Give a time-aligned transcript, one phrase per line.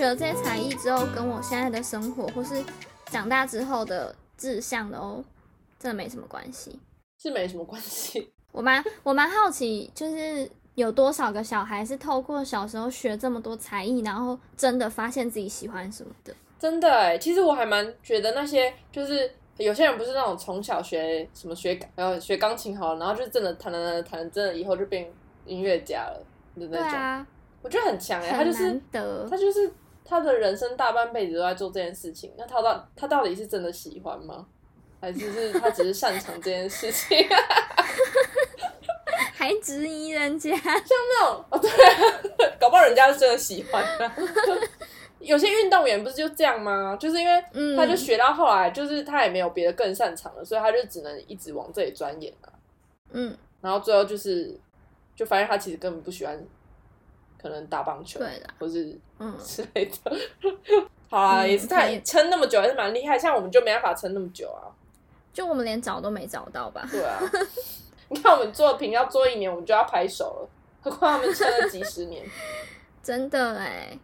[0.00, 2.64] 学了这些才艺之后，跟我现在的生活或是
[3.10, 5.22] 长大之后的志向都
[5.78, 6.80] 真的没什么关系。
[7.18, 8.32] 是没什么关系。
[8.50, 16.34] 我蛮我蛮好奇，就是有多少个小孩是透过小时候学这么多才艺，然后真的发现自己喜欢什么的？
[16.58, 25.12] 真的哎，其实我还蛮觉得那些就是有些人不是那种从小学什么学然后学钢琴好，然后就真的弹弹弹弹，真的以后就变
[25.44, 26.18] 音乐家了
[26.58, 26.88] 的那种。
[26.88, 27.26] 对啊，
[27.60, 28.80] 我觉得很强哎，他就是
[29.28, 29.70] 他就是
[30.10, 32.32] 他的人生大半辈子都在做这件事情。
[32.36, 34.44] 那他到他到底是真的喜欢吗？
[35.00, 37.16] 还是是他只是擅长这件事情？
[39.32, 44.12] 还质疑人家，像那种哦，对啊， 搞不好人家是真的喜欢的。
[45.20, 46.96] 有些运动员不是就这样吗？
[47.00, 52.52] 就是因为嗯，他就学到后来，就是他也没有别的更擅长了，所以他就只能一直往这里钻研了。
[53.12, 54.58] 嗯，然后最后就是，
[55.16, 56.38] 就发现他其实根本不喜欢，
[57.40, 60.16] 可能打棒球，对啦，或是嗯， 之类的。
[61.08, 63.18] 好啊，嗯也是太可以撑那么久，还是蛮厉害。
[63.18, 64.68] 像我们就没办法撑那么久啊。
[65.32, 66.86] 就我们连找都没找到吧？
[66.90, 67.20] 对啊，
[68.10, 70.48] 你看我们作品要做一年，我们就要拍手了，
[70.82, 72.24] 何况他们撑了几十年，
[73.02, 73.98] 真的哎。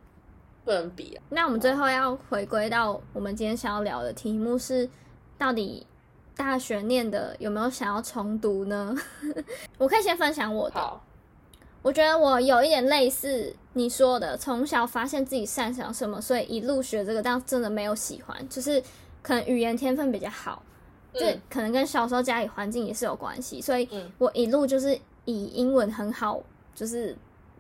[0.65, 1.23] 不能比啊。
[1.29, 4.91] 那我们最后要回归到我们今天想要聊的题目是，
[5.39, 5.87] 到底
[6.35, 8.93] 大学念的有没有想要重读呢？
[9.79, 11.01] 我可以先分享我的，好，
[11.87, 18.83] 我觉得我有一点类似你说的，从小发现自己擅长什么，所以一路学这个，但真的没有喜欢，就是
[19.23, 20.61] 可能语言天分比较好，
[21.15, 26.43] 这嗯可能跟小时候家里环境也是有关系，所以嗯我一路就是以英文很好，
[26.75, 27.17] 就是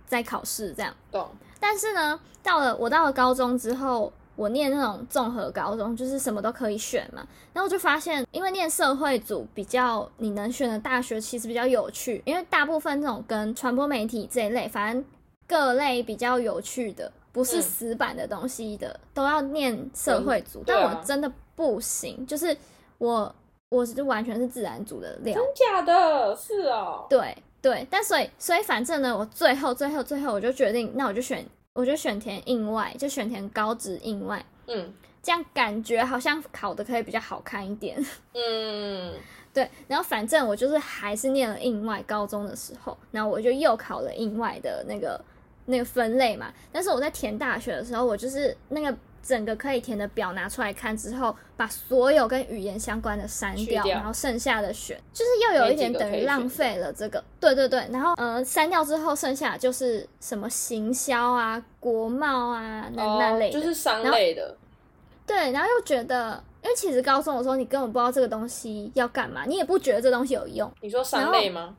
[0.08, 0.92] 在考试这样。
[1.12, 1.28] 懂。
[1.60, 7.26] 但是呢，到了我到了高中之后，我念那种综合高中，就是什么都可以选嘛。
[7.52, 15.04] 然后我就发现，因为念社会组比较你能选的大学其实比较有趣，因为大部分这种跟传播媒体这一类，反正
[15.48, 20.62] 各类比较有趣的，不是嗯死板的东西的，都要念社会组。
[20.66, 22.56] 但我真的不行，就是
[22.98, 23.34] 我
[23.70, 25.34] 我是完全是自然组的料。
[25.34, 26.36] 真假的？
[26.36, 27.06] 是哦。
[27.08, 31.44] 对对，但所以所以反正呢，我最后最后最后我就决定，那我就选
[31.76, 34.92] 我就选填印外，就选填高职印外，嗯
[35.22, 38.02] 这样感觉好像考的可以比较好看一点。
[38.32, 39.12] 嗯，
[39.52, 45.20] 对，然后反正我就是还是念了印外，高中的时候，然后我就又考了印外的那个
[45.66, 46.50] 那个分类嘛。
[46.72, 57.22] 但是我在填大学的时候，我就是那个整个可以填的表拿出来看之后，把所有跟语言相关的删掉，掉然后剩下的选，就是又有一点等于浪费了这个。
[57.40, 64.56] 对对对，然后呃删掉之后，剩下的就是什么行销啊、国贸啊那、那类就是商类的。
[65.26, 70.72] 对，然后又觉得，因为其实高中的时候你根本不知道这个东西要干嘛，你也不觉得这东西有用。
[70.80, 71.76] 你说商类吗？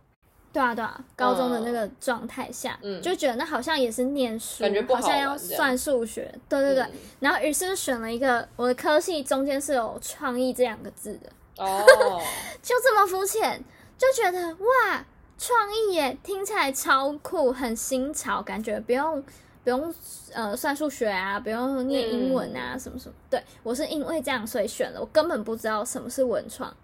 [0.57, 2.99] 对啊，对啊，高中的那个状态下，嗯。
[2.99, 6.33] 就觉得那好像也是念书，感觉不好像要算数学。
[6.49, 6.91] 对对对，嗯。
[7.19, 11.29] 然后于是就选了一个我的科系中间是有创意这两个字的，
[11.63, 11.85] 哦，
[12.63, 13.63] 就这么肤浅，
[13.99, 15.05] 就觉得哇，
[15.37, 19.23] 创意耶，听起来超酷，很新潮，感觉不用
[19.63, 19.93] 不用
[20.33, 22.79] 呃算数学啊，不用念英文啊，嗯。
[22.79, 23.13] 什么什么。
[23.29, 26.75] 对我是因为这样所以选了，我根本不知道什么是文创，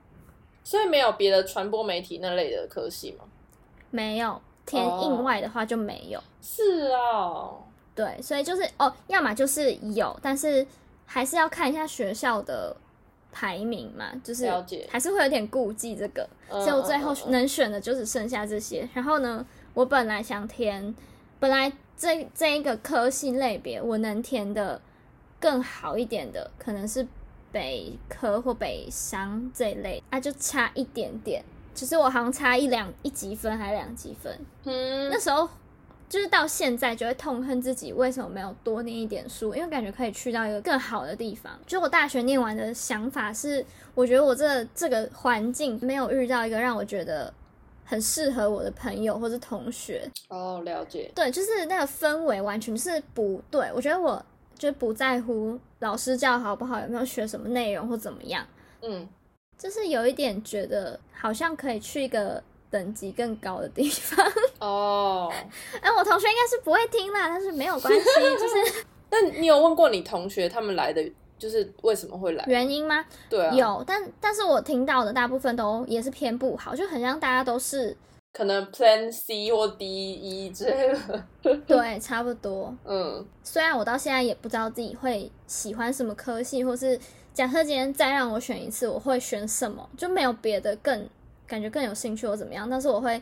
[0.63, 3.25] 所以没有别的传播媒体那类的科系吗？
[3.94, 6.20] 没有填哦印外的话就没有。
[6.42, 7.62] 是哦，
[7.94, 10.66] 对，所以就是哦，要么就是有，但是
[11.06, 12.76] 还是要看一下学校的
[13.31, 18.90] 排名嘛，就是了解还是会有点顾忌这个，嗯所以我最后嗯嗯嗯能选的就只剩下这些。
[18.96, 19.46] 然后呢，
[19.76, 20.96] 我本来想填，
[21.40, 24.81] 本来这这一个科系类别我能填的
[25.40, 27.08] 更好一点的，可能是
[27.52, 31.44] 北科或北商这一类，啊，就差一点点。
[31.73, 35.09] 其实我好像差一两一级分还是两级分，嗯。
[35.09, 35.47] 那时候
[36.07, 41.51] 就是到现在就会痛恨自己为什么没有多念一点书，因为感觉可以去到一个更好的地方。
[41.66, 43.65] 就我大学念完的想法是，
[43.95, 47.33] 我觉得我这这个环境没有遇到一个让我觉得
[47.83, 53.71] 很适合我的朋友或是同学，哦，了解，对，就是那个氛围完全是不对。
[53.75, 54.24] 我觉得我
[54.56, 58.45] 就不在乎老师教好不好，有没有学什么内容或怎么样，
[58.81, 59.07] 嗯，
[59.57, 64.25] 就是有一点觉得好像可以去一个等级更高的地方。
[64.59, 65.31] 哦，
[65.81, 68.00] 哎，我同学应该是不会听啦，但是没有关系，
[68.39, 71.03] 就是 那你有问过你同学他们来的
[71.38, 72.44] 就是为什么会来？
[72.47, 73.05] 原因吗？
[73.29, 77.95] 对啊，有，但但是我听到的大部分都也是偏不好，就很像大家都是
[78.31, 81.23] 可能 Plan C 或 D E 之类的。
[81.67, 82.75] 对差不多。
[82.85, 87.00] 嗯，虽然我到现在也不知道自己会喜欢什么科系，或是
[87.33, 91.09] 假设今天再让我选一次，我会选什么，就没有别的更
[91.47, 93.21] 感觉更有兴趣或怎么样，但是我会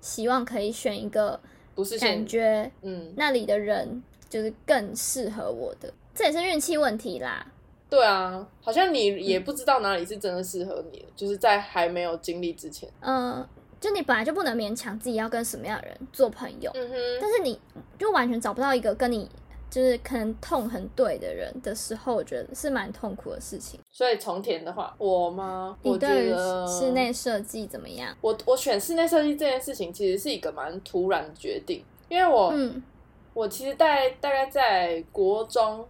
[0.00, 1.38] 希望可以选一个
[1.74, 7.44] 不是现感觉嗯那里的人就是更适合我的，这也是运气问题啦。
[7.90, 12.88] 对啊，好像你也不知道哪里是真的适合你的，就是在还没有经历之前。
[13.00, 13.44] 嗯，
[13.80, 17.58] 就你本来就不能勉强自己要跟什么样的人做朋友，嗯哼，但是你
[17.98, 19.28] 就完全找不到一个跟你
[19.70, 23.78] 就是可能痛很对的人的时候，我觉得是蛮痛苦的事情。
[23.90, 25.76] 所以重填的话，我吗？
[25.82, 28.16] 我觉你对于得室内设计怎么样？
[28.20, 32.82] 我我选室内设计这件事情，其实是一个蛮突然的决定，因为我、嗯
[33.34, 35.86] 我其实在大概在国中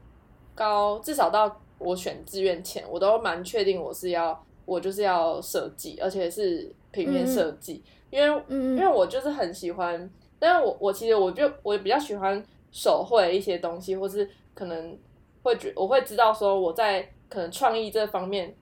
[0.54, 14.98] 高，至少到我选志愿前，我都蛮确定我是要我就是要设计，而且是平面设计，因为嗯因为我就是很喜欢，但是我我其实我就我比较喜欢手绘一些东西，或是可能
[15.42, 18.54] 会觉我会知道说我在可能创意这方面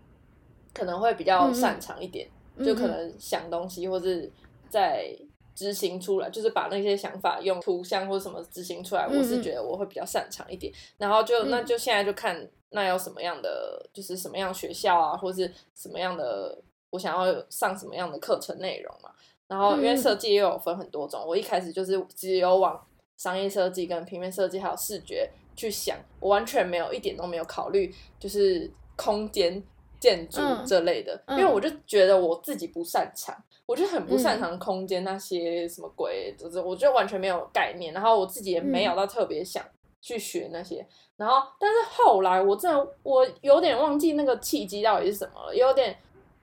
[0.73, 2.29] 可能会比较擅长一点，
[2.65, 4.31] 就可能想东西或是
[4.69, 5.17] 在
[5.55, 10.73] 执行出来，就是把那些想法用图像或什么执行出来，嗯我是觉得我会比较擅长一点。
[10.99, 16.59] 然后就嗯那就现在就看那有什么样的，就是什么样学校啊，或是什么样的
[16.91, 19.11] 我想要上什么样的课程内容嘛。
[19.49, 22.79] 然后因为嗯设计也有分很多种，我一开始就是只有往
[23.17, 29.63] 商业设计、跟平面设计还有视觉去想，我完全没有一点都没有考虑就是空间
[29.99, 33.35] 建筑嗯这类的，嗯因为我就觉得我自己不擅长，
[33.65, 39.65] 我就很不嗯擅长空间那些什么鬼，就是我就完全没有概念，然后我自己也没有嗯到特别想
[40.03, 40.87] 去学那些，
[41.17, 45.97] 然后但是后来我真的我有点忘记那个契机到底是什么了，有点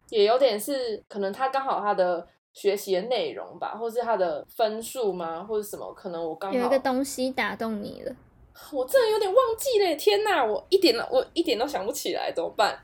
[0.09, 2.27] 也有点是可能他刚好他的。
[2.53, 5.91] 学习的内容吧，或是他的分数吗，或者什么？
[5.93, 8.15] 可能我刚好有一个东西打动你了。
[8.71, 10.45] 我真的有点忘记了，天哪！
[10.45, 12.77] 我一点我一点都想不起来，怎么办？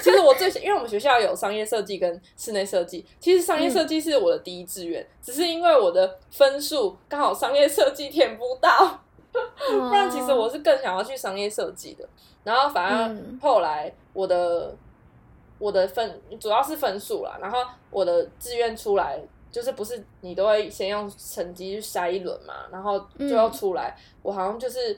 [0.00, 9.00] 其实我最 因为我们学校有商业设计跟室内设计，其实商业设计是我的第一志愿，只是因为我的分数刚好商业设计填不到，
[9.32, 12.08] 不不然其实我是更想要去商业设计的。
[12.44, 14.72] 然后反而嗯后来我的
[15.58, 17.58] 我的分主要是分数啦，然后
[17.90, 19.20] 我的志愿出来。
[19.50, 24.96] 就是不是你都会先用成绩去筛一轮嘛，然后最后嗯出来，我好像就是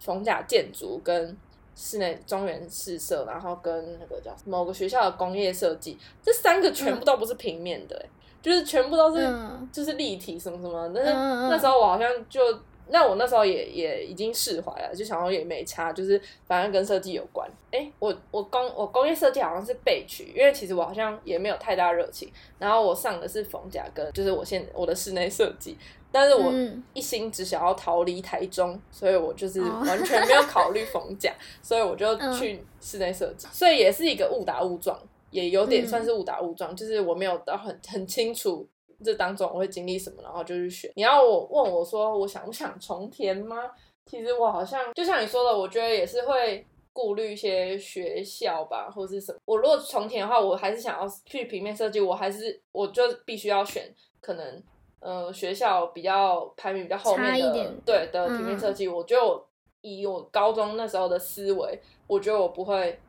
[0.00, 1.38] 逢甲建筑跟
[1.76, 8.10] 室内中原市设，然后跟那个叫某个学校的工业设计，这三个全部都不是平面的、欸
[8.42, 10.92] 就是全部都是、嗯就是立体什么什么。
[10.92, 12.40] 但是那时候我好像就，
[12.88, 17.48] 那我那时候也也已经释怀了，就想说也没差，就是反正跟设计有关。
[17.70, 22.30] 哎、我我工我工业设计好像是备取，因为其实我好像也没有太大热情。
[22.58, 25.76] 然后我上的是逢甲跟就是我现我的室内设计，
[26.12, 26.82] 但是我嗯。
[26.92, 34.96] 一心只想要逃离台中，所以我就是哦完全没有考虑逢甲，所以我就嗯去室内设计，所以也是一个误打误撞，
[35.30, 35.88] 也有点嗯。
[35.88, 38.66] 算是误打误撞，就是我没有到很很清楚
[39.02, 40.92] 这当中我会经历什么，然后就去选。
[40.96, 43.70] 你要我问我说我想不想重填吗？
[44.06, 49.38] 其实我好像就像你说的，我觉得也是会顾虑一些学校吧，或是什么。
[49.46, 54.62] 我如果重填的话，我还是想要去平面设计，我还是我就必须要选可能
[55.00, 58.86] 呃学校比较排名比较后面的一点对的平面设计。
[58.86, 59.48] 我觉得我
[59.80, 63.00] 以我高中那时候的思维，我觉得我不会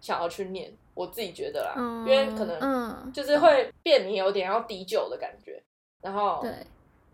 [0.00, 3.12] 想要去念，我自己觉得啦，嗯因为可能嗯。
[3.12, 5.62] 就是会变你有点要低就的感觉，
[6.02, 6.50] 然后对。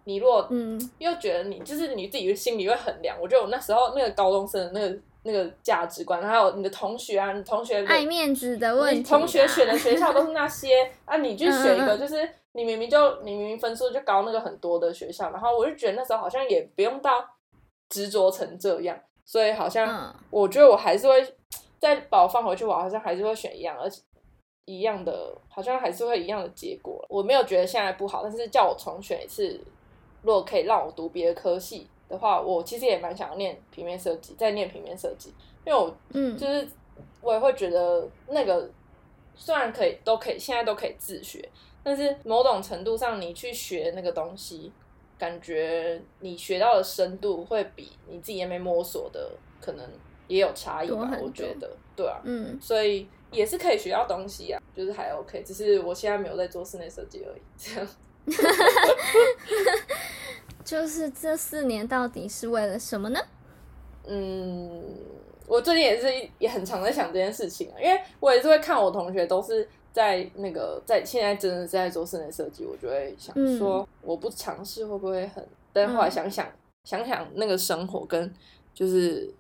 [0.05, 0.79] 你如果嗯。
[0.99, 3.17] 又觉得你就是你自己心里会衡量。
[3.21, 12.17] 我觉得我那时候那个高中生的那个那个价值观，还有你的同学啊，你同学爱面子的问题啊，你同学选的学校都是那些 啊，你去选一个就是
[12.53, 17.25] 你明明就你明明分数就高那个很多的学校，然后我就觉得那时候好像也不用到
[17.89, 20.15] 执着成这样，所以好像嗯。
[20.31, 21.35] 我觉得我还是会
[21.79, 24.03] 再把我放回去，我好像还是会选一样，而且
[24.65, 27.05] 一样的，好像还是会一样的结果。
[27.09, 29.61] 我没有觉得现在不好，但是叫我重选一次，
[30.23, 35.33] 如果可以让我读别的科系的话，我其实也蛮想要念平面设计，再念平面设计，
[35.65, 36.69] 因为我嗯就是
[37.21, 38.69] 我也会觉得那个
[39.35, 41.49] 虽然可以都可以现在都可以自学，
[41.85, 44.73] 但是某种程度上你去学那个东西，
[45.19, 49.31] 感觉你学到的深度会比你自己还没摸索的
[49.61, 49.89] 可能
[50.29, 57.89] 也有差异吧我觉得对啊，嗯所以也是可以学到东西啊，就是还 OK，只是我现在没有在做室内设计而已， 这样。
[60.65, 63.21] 就是这四年到底是为了什么呢？
[64.05, 64.83] 嗯，
[65.47, 75.47] 我最近也是也很常在想这件事情啊，因为我也是会看我同学都是在那个在现在真的是在做室内设计，我就会想说，我不尝试会不会很？
[75.73, 76.51] 但后来想想、
[76.85, 78.35] 想想那个生活跟
[78.75, 79.33] 就是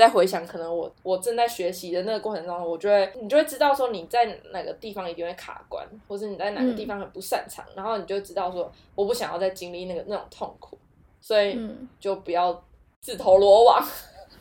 [0.00, 10.78] 再回想，可能我我正在学习的那个过程中，我就会你就会知道说你在哪个地方一定会卡关，或是你在哪个地方很不擅长，然后你就知道说我不想要再经历那个那种痛苦，
[11.20, 12.64] 所以嗯就不要
[13.02, 13.86] 自投罗网。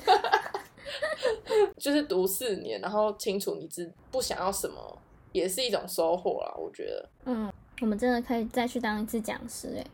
[1.78, 4.98] 就是读四年，然后清楚你自不想要什么，
[5.34, 6.54] 也是一种收获啦。
[6.58, 7.52] 我觉得，嗯，
[7.82, 9.86] 我们真的可以再去当一次讲师哎。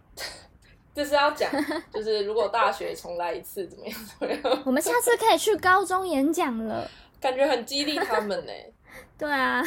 [0.95, 1.51] 这是要讲，
[1.93, 3.99] 就是如果大学重来一次怎么样？
[4.19, 4.63] 怎么样？
[4.65, 8.51] 我们下次可以去高中演讲了，感觉很激励他们呢。
[9.17, 9.61] 对啊，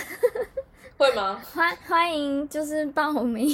[0.97, 1.39] 会吗？
[1.55, 3.47] 欢欢迎，就是报名。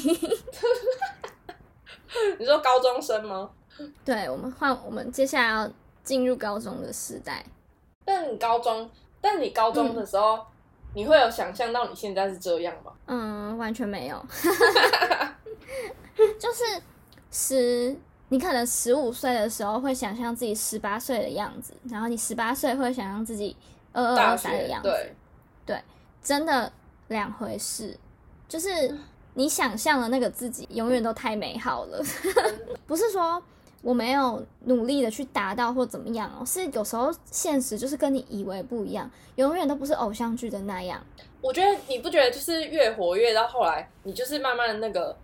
[2.38, 3.50] 你说高中生吗？
[4.04, 5.68] 对，我们换我们接下来要
[6.04, 7.44] 进入高中的时代。
[8.04, 8.88] 但你高中，
[9.20, 10.38] 但你高中的时候，
[10.94, 12.92] 你会有想象到你现在是这样吗？
[13.06, 14.24] 嗯，完全没有。
[16.38, 16.62] 就是
[17.36, 17.96] 十，
[18.28, 23.56] 你可能十五岁的时候会想象自己十八岁的样子，然后你十八岁会想象自己
[23.92, 24.88] 二二二三的样子。
[24.88, 25.14] 对，
[25.66, 25.82] 对，
[26.22, 26.72] 真的
[27.08, 27.98] 两回事。
[28.46, 28.68] 就是
[29.34, 32.00] 你想象的那个自己，永远都太美好了。
[32.86, 33.42] 不是说
[33.82, 41.04] 我没有努力的去达到或怎么样哦，是有时候现实就是跟你以为不一样，永远都不是偶像剧的那样。
[41.40, 45.16] 我觉得你不觉得就是越活越到后来，你就是慢慢那个。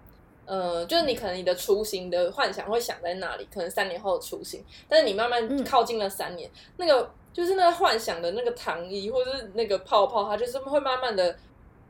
[0.50, 11.37] 呃，就是你可能你的初心的幻想会想在那里，可能三年后的初心，但是你慢慢靠近了三年，那个就是那个幻想的那个糖衣或者是那个泡泡，它就是会慢慢的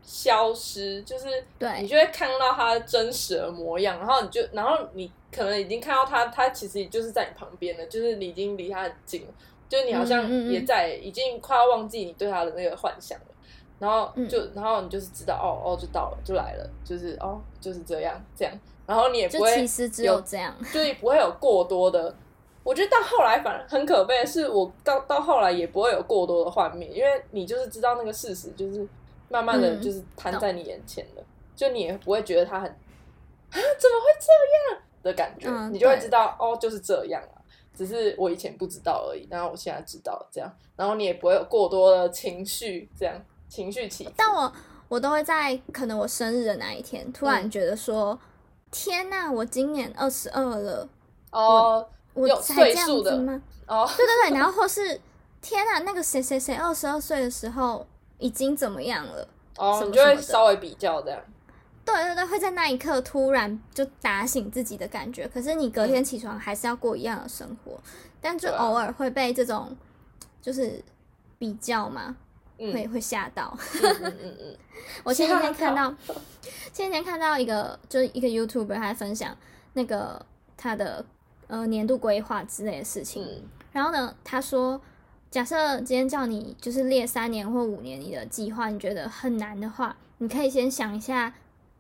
[0.02, 9.29] 消失，就是对你就会看到它真实的模样，然后你就，然后你可能已经看到它，它其实就是在你旁边了，就是你已经离它很近了，
[9.71, 13.25] 就你好像也在已经快要忘记你对它的那个幻想了。
[13.81, 18.55] 然后就，然后你就是知道，哦哦，就到了，就来了，就是哦，就是这样，这样。
[18.87, 22.15] 然后你也不会其实只有这样，就是不会有过多的。
[22.63, 28.87] 我觉得到后来反而很可悲的是，我到到后来也不会有过多的幻灭，因为你就是知道那个事实，就是
[29.31, 31.23] 慢慢的就是摊在你眼前了，
[31.57, 32.77] 就你也不会觉得他很啊，
[33.49, 37.41] 怎么会这样的感觉，你就会知道哦，就是这样啊，
[37.75, 43.15] 只是我以前不知道而已，然后我现在知道这样，然后你也不会有过多的情绪这样。
[43.50, 44.50] 情绪起，但我
[44.88, 48.19] 我都会在可能我生日的那一天，突然觉得说，
[48.71, 50.88] 天呐，我今年二十二了，
[51.33, 53.42] 哦，我才这样子吗？
[53.66, 55.00] 哦，对对对， 然后或是
[55.42, 57.85] 天呐，那个谁谁谁二十二岁的时候
[58.19, 59.28] 已经怎么样了？
[59.59, 61.21] 哦，你就会稍微比较这样。
[61.85, 67.80] 对对对，会在那一刻突然就打醒自己的感觉，可是你隔天起床还是要过一样的生活，
[68.21, 69.76] 但就偶尔会被这种
[70.40, 70.80] 就是
[71.37, 72.16] 比较嘛。
[72.73, 74.57] 会会吓到，嗯嗯嗯，
[75.02, 75.95] 我前几天看到，
[76.73, 79.35] 前几天看到一个，就是一个 YouTuber 他在分享
[79.73, 80.25] 那个
[80.57, 81.05] 他的
[81.47, 84.81] 呃年度规划之类的事情，然后呢，他说，
[85.31, 91.33] 假设今天叫你就是列三年或五年你的计划，你觉得很难的话，你可以先想一下，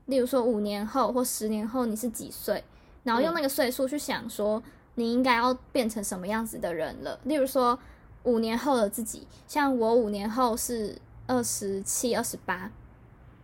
[0.06, 2.64] 例如说五年后或十年后你是几岁，
[3.04, 4.62] 然后用那个岁数去想说
[4.94, 7.78] 你应该要变成什么样子的人了，例如说。
[8.24, 10.96] 五年后的自己，像我五年后是
[11.26, 12.70] 二十七、二十八，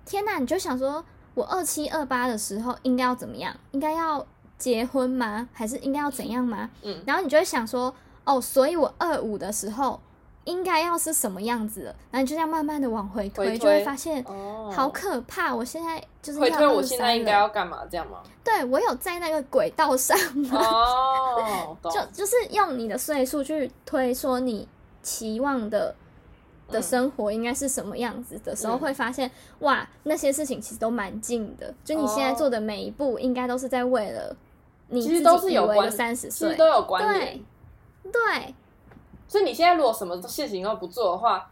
[0.05, 0.39] 天哪！
[0.39, 1.05] 你就想说，
[1.35, 3.57] 我二七、二八的时候应该要怎么样？
[3.73, 4.27] 应该要
[4.59, 5.49] 结婚吗？
[5.53, 6.71] 还是应该要怎样吗？
[6.83, 10.01] 嗯，然后你就会想说，哦，所以我二五的时候。
[10.47, 14.25] 应该要是什么样子的，然后你就这样慢慢的往回推，就会发现，
[14.73, 15.55] 好可怕！
[15.55, 17.83] 我现在就是回推，我现在应该要干嘛？
[17.91, 18.23] 这样吗？
[18.45, 20.17] 对，我有在那个轨道上
[20.53, 24.69] 哦， 就就是用你的岁数去推，说你
[25.03, 25.93] 期望的
[26.69, 31.75] 的生活应该是什么样子的时候，会发现哇，那些事情其实都蛮近的。
[31.85, 34.37] 就你现在做的每一步，应该都是在为了
[34.91, 37.45] 你自己以为的三十岁，都有关联，
[38.13, 38.55] 对。
[39.29, 41.51] 所以你现在如果什么事情都不做的话，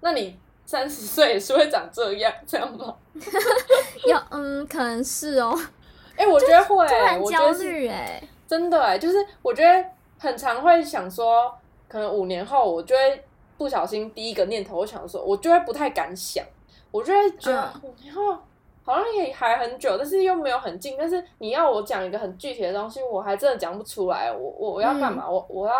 [0.00, 2.94] 那你三十岁也是会长这样，这样吗？
[4.06, 5.58] 有，嗯，可能是哦。
[6.16, 6.86] 哎，我觉得 会，
[7.18, 9.84] 我焦虑哎，真的哎，就是我觉得
[10.18, 11.52] 很常会想说，
[11.88, 13.24] 可能五年后我就会
[13.56, 16.44] 不小心第一个念头，我想说，我就会不太敢想，
[16.90, 18.36] 我就会觉得五年后
[18.84, 20.96] 好像也还很久，但是又没有很近。
[20.98, 24.30] 但是你要我讲一个很具体的东西，我还真的讲不出来。
[24.30, 25.28] 我我我要干嘛？
[25.28, 25.74] 我我要。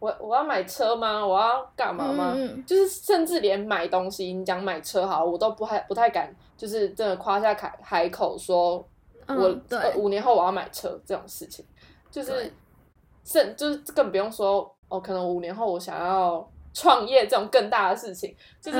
[0.00, 1.26] 我我要买车吗？
[1.26, 2.36] 我要干嘛吗？
[2.66, 8.86] 就是甚至连买东西，你讲买车好，我都不太不太敢，就是真的夸下海海口说，
[9.26, 9.60] 我
[9.96, 11.64] 五年后我要买车这种事情，
[12.10, 12.52] 就是
[13.24, 18.78] 甚就是更不用说哦，可能五年后我想要创业这种更大的事情，就是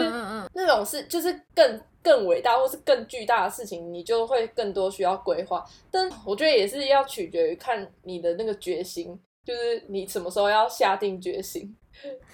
[0.55, 5.65] 那种是就是更更伟大或是更巨大的事情，你就会更多需要规划。
[5.91, 9.19] 但我觉得也是要取决于看你的那个决心。
[9.49, 11.75] 就是你什么时候要下定决心，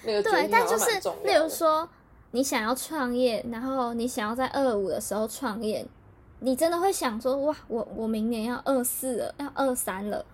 [0.03, 0.91] 那个对，但就是
[1.23, 1.87] 例如说
[2.31, 5.87] 你想要创业，然后你想要在二五的时候创业，
[6.41, 10.25] 你真的会想说哇，我我明年要二四了，要二三了，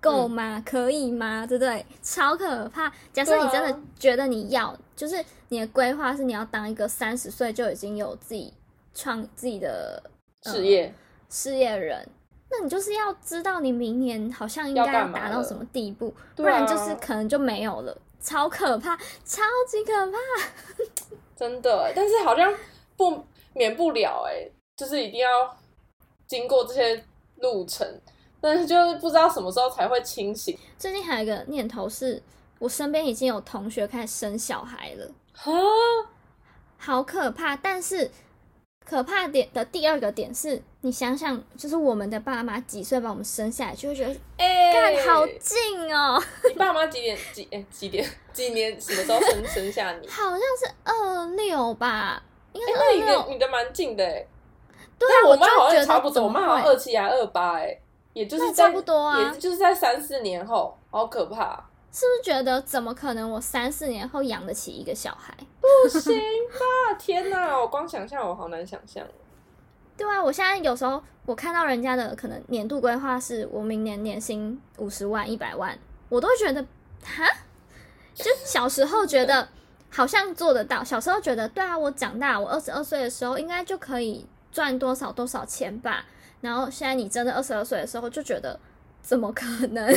[0.00, 0.62] 够吗？
[0.64, 1.44] 可以吗？
[1.44, 1.84] 对不对？
[2.00, 2.92] 超可怕！
[3.12, 8.54] 假设你真的觉得你要，就是你的规划是你要当一个三十岁就已经有自己
[8.94, 10.00] 创自己的
[10.44, 10.94] 事业
[11.28, 12.06] 事业人，
[12.56, 17.96] 那你就是要知道你明年好像应该要达到什么地步，不然就是可能就没有了。
[18.20, 20.18] 超可怕，超级可怕，
[21.36, 21.92] 真的。
[21.94, 22.52] 但是好像
[22.96, 25.28] 不免不了哎，就是一定要
[26.26, 27.04] 经过这些
[27.36, 27.86] 路程，
[28.40, 30.56] 但是就是不知道什么时候才会清醒。
[30.78, 32.22] 最近还有一个念头是，
[32.58, 35.52] 我身边已经有同学开始生小孩了，啊，
[36.78, 37.56] 好可怕。
[37.56, 38.10] 但是
[38.86, 40.62] 可怕点的第二个点是。
[40.84, 46.22] 你想想，就是我们的爸妈几岁把我们生下来，就会觉得，哎，好近哦。
[46.46, 50.06] 你爸妈几点几哎几点几年什么时候生生下你？
[50.12, 52.22] 好像是二六吧，
[52.52, 53.26] 应该二六。
[53.30, 54.26] 你的蛮近的哎。
[54.98, 57.74] 对啊，我妈好像差不多，我妈好像二七还二八哎，
[58.12, 61.64] 也就是差不多啊，也就是在三四年后，好可怕。
[61.90, 65.32] 是不是觉得怎么可能我三四年后养得起一个小孩？
[65.62, 66.94] 不行吧！
[66.98, 69.02] 天哪，我光想象我好难想象。
[69.96, 76.60] 对啊，我现在有时候我看到人家的可能年度规划是我明年年薪五十万、一百万，我都会觉得
[77.02, 77.24] 哈，
[78.14, 79.48] 就小时候觉得
[79.90, 86.04] 好像做得到，小时候觉得对啊，我长大，我二十二岁的时候应该就可以赚多少多少钱吧。
[86.40, 88.58] 然后现在你真的二十二岁的时候，就觉得
[89.00, 89.88] 怎么可能？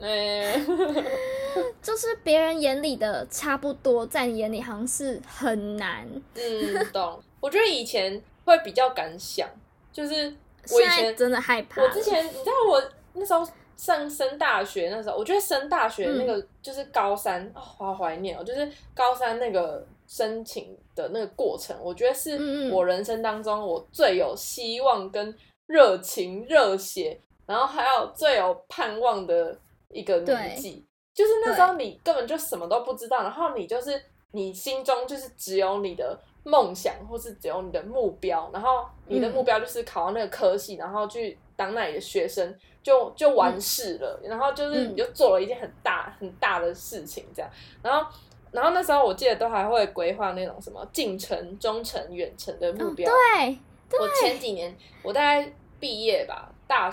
[1.82, 6.06] 就是别人眼里的差不多，在你眼里好像是很难。
[6.34, 7.20] 嗯，懂。
[7.40, 8.22] 我觉得以前。
[8.50, 9.48] 会比较敢想，
[9.92, 10.34] 就是
[10.72, 11.80] 我以前真的害怕。
[11.82, 12.82] 我之前你知道我
[13.14, 25.34] 那时候上升大学那时候，我觉得升大学那个就是高三啊，好怀念哦，就是高三那个申请的那个过程，我觉得是我人生当中我最有希望跟
[25.66, 29.56] 热情热血，然后还有最有盼望的
[29.88, 30.84] 一个年纪。
[31.14, 34.00] 就是那时候你根本就什么都不知道，然后你就是
[34.32, 36.18] 你心中就是只有你的。
[36.42, 44.20] 梦想，或是只有你的目标，然后你的目标就是考到那个科系，然后去当那里的学生，就就完事了。
[44.22, 47.50] 然后就是你就做了一件很大很大的事情，这样。
[47.82, 48.10] 然后，
[48.52, 53.10] 然后那时候我记得都还会规划那种什么近程、中程、远程的目标。
[53.38, 53.58] 对，
[53.98, 56.90] 我前几年我大概毕业吧，大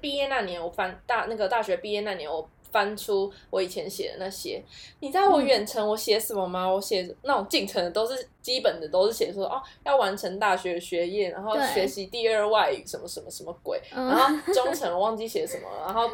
[0.00, 2.48] 毕业那年我翻大那个大学毕业那年我。
[2.70, 4.62] 翻出我以前写的那些，
[5.00, 6.66] 你知道我远程我写什么吗？
[6.66, 16.08] 我写那种近程的都是基本的，都是写说哦要完成大学学业，然后学习第二外语什么什么什么鬼，然后中程我忘记写什么， 然后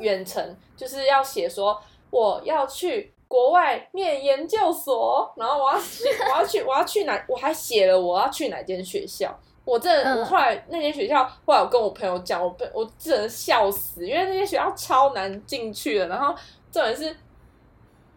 [0.00, 9.38] 远程就是要写说我要去国外念研究所，然后我要去我要去我要去哪，我还写了我要去哪间学校。
[9.64, 16.06] 我这我后来那间学校，后来我跟我朋友讲，我被我真的笑死，因为那间学校超难进去的。
[16.08, 16.34] 然后
[16.70, 17.16] 重点是，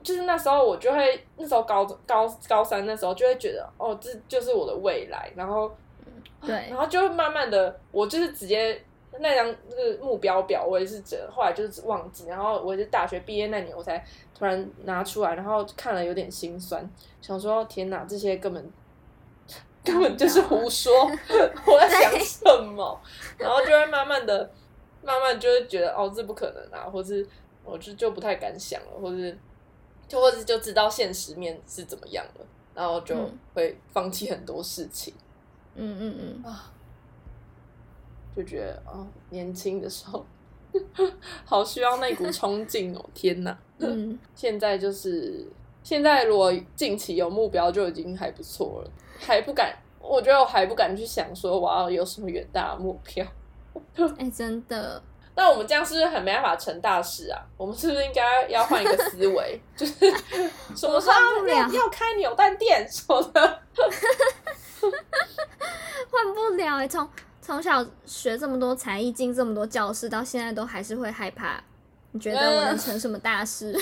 [0.03, 5.31] 就是那时候我就会，那时候高高高三那时候就会觉得，哦，这就是我的未来。
[5.37, 5.71] 然后
[6.41, 8.83] 对，然后就会慢慢的，我就是直接
[9.19, 12.27] 那张那个目标表，我也是这后来就是忘记。
[12.27, 14.03] 然后我是大学毕业那年，我才
[14.37, 16.85] 突然拿出来，然后看了有点心酸，
[17.21, 18.69] 想说天哪，这些根本。
[19.87, 20.93] 根本就是胡说，
[21.65, 23.01] 我在想什么，
[23.37, 24.51] 然后就会慢慢的、
[25.03, 27.25] 慢慢就会觉得哦，这不可能啊，或是
[27.63, 29.37] 我就就不太敢想了，或是
[30.07, 32.45] 就或者就知道现实面是怎么样了，
[32.75, 33.15] 然后就
[33.53, 35.13] 会放弃很多事情。
[35.75, 36.43] 嗯嗯嗯。
[36.51, 36.71] 啊，
[38.35, 40.25] 就觉得哦，年轻的时候
[41.45, 43.03] 好需要那股冲劲哦！
[43.13, 45.47] 天哪，嗯， 现在就是
[45.87, 48.91] 现在，如果近期有目标就已经还不错了。
[49.17, 53.25] 还不敢，我觉得我还不敢去想说我要有什么远大的目标。
[54.17, 55.01] 哎，真的。
[55.33, 57.39] 那我们这样是不是很没办法成大事啊？
[57.55, 59.93] 我们是不是应该要换一个思维， 就是
[60.75, 63.41] 什么时候要要开扭蛋店什么的？
[66.11, 67.07] 换不了哎，从
[67.41, 71.63] 从小学这么多才艺，进这么多教室，到现在都还是会害怕。
[72.11, 73.73] 你觉得我能成什么大事？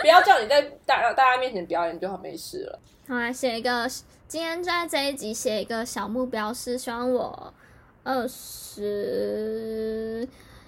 [0.00, 2.78] 不要叫你在大大家面前表演就好没事了。
[3.08, 3.88] 好来写一个，
[4.28, 7.52] 今天在这一集写一个小目标，是希望我
[8.02, 10.26] 二十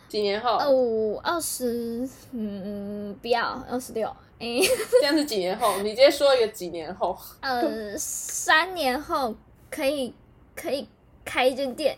[0.09, 4.59] 几年后，二五二十，嗯，不要二十六，哎，
[5.01, 5.79] 这样是几年后？
[5.79, 7.17] 你直接说一个几年后？
[7.41, 9.35] 呃，三年后
[9.71, 10.13] 可以
[10.55, 10.89] 可以
[11.25, 11.97] 开一间店，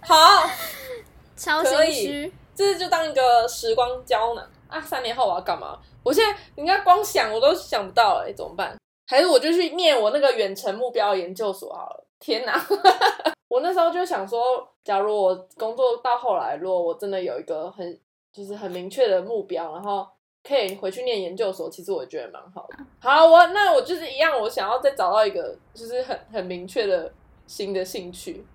[0.00, 0.50] 好，
[1.36, 4.80] 超心虚，这就当一个时光胶囊啊！
[4.80, 5.78] 三年后我要干嘛？
[6.02, 8.76] 我现在应该光想我都想不到哎，怎么办？
[9.06, 12.04] 还是我就去念我那个远程目标研究所好了。
[12.18, 12.54] 天哪，
[13.48, 17.98] 我那时候就想说，假如我工作到后来，如果我真的有一个很
[18.32, 20.06] 就是很明确的目标，然后
[20.42, 22.78] 可以回去念研究所，其实我觉得蛮好的。
[23.00, 27.12] 好，我那我就是一样，我想要再找到一个就是很很明确的
[27.46, 28.46] 新的兴趣。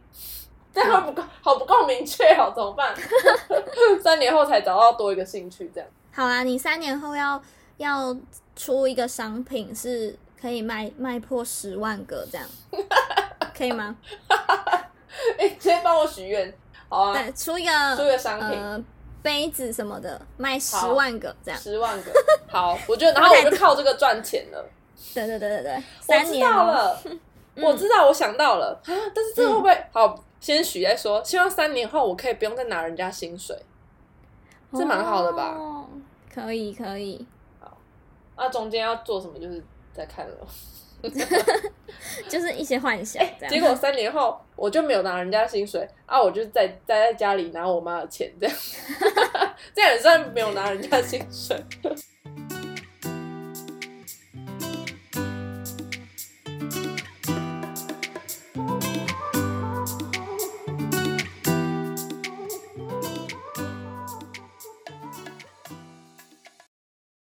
[0.83, 2.93] 这样不够，好不够明确哦， 怎么办？
[4.03, 5.89] 三年后才找到多一个兴趣，这样。
[6.13, 7.41] 好啊，你三年后要
[7.77, 8.15] 要
[8.55, 12.47] 出一个商品，是可以卖卖破十万个这样，
[13.57, 13.95] 可以吗？
[15.39, 16.53] 哎，直接帮我许愿，
[16.89, 17.13] 好啊。
[17.13, 18.79] 对，出一个出一个商品，呃，
[19.23, 21.59] 杯子什么的，卖十万个这样。
[21.59, 22.11] 十万个，
[22.47, 24.63] 好，我觉得，然后我就靠这个赚钱了。
[25.13, 25.83] 对对对对对，
[26.19, 26.99] 我知道了，
[27.61, 30.23] 我知道，我想到了啊，但是这会不会好？
[30.39, 33.57] 先许再说，希望三年后我可以不用再拿人家薪水，
[34.71, 35.57] 这蛮好的吧？
[36.33, 37.25] 可以可以。
[37.59, 37.75] 好，
[38.35, 40.47] 那中间要做什么就是再看了，
[42.29, 43.23] 就是一些幻想。
[43.49, 48.55] 结果三年后我就没有拿人家薪水啊，我就在待在家里拿我妈的钱，这样，
[49.73, 51.59] 这样也算没有拿人家薪水。